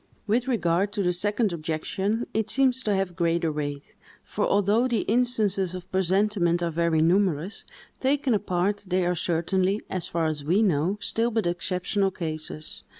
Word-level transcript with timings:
With 0.25 0.47
regard 0.47 0.91
to 0.93 1.03
the 1.03 1.13
second 1.13 1.53
objection, 1.53 2.25
it 2.33 2.49
seems 2.49 2.81
to 2.81 2.95
have 2.95 3.15
greater 3.15 3.51
weight; 3.51 3.93
for 4.23 4.47
although 4.47 4.87
the 4.87 5.01
instances 5.01 5.75
of 5.75 5.91
presentiment 5.91 6.63
are 6.63 6.71
very 6.71 7.03
numerous, 7.03 7.65
taken 7.99 8.33
apart, 8.33 8.85
they 8.87 9.05
are 9.05 9.13
certainly, 9.13 9.79
as 9.91 10.07
far 10.07 10.25
as 10.25 10.43
we 10.43 10.63
know, 10.63 10.97
still 11.01 11.29
but 11.29 11.45
exceptional 11.45 12.09
cases. 12.09 12.83